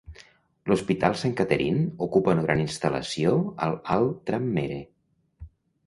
L'hospital 0.71 1.17
Saint 1.23 1.35
Catherine 1.41 1.83
ocupa 2.07 2.35
una 2.39 2.47
gran 2.49 2.65
instal·lació 2.65 3.37
al 3.67 3.79
Alt 4.01 4.21
Tranmere. 4.31 4.85